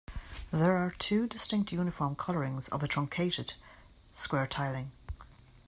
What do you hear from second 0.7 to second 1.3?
are two